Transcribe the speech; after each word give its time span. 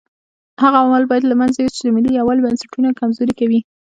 هغه 0.61 0.77
عوامل 0.81 1.05
باید 1.11 1.23
له 1.27 1.35
منځه 1.41 1.57
یوسو 1.59 1.77
چې 1.79 1.83
د 1.85 1.89
ملي 1.95 2.11
یووالي 2.19 2.41
بنسټونه 2.43 2.97
کمزوري 2.99 3.33
کوي. 3.39 3.59